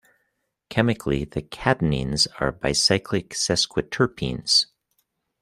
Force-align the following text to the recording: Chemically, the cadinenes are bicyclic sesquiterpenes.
Chemically, 0.71 1.25
the 1.25 1.43
cadinenes 1.43 2.27
are 2.39 2.51
bicyclic 2.51 3.35
sesquiterpenes. 3.35 4.65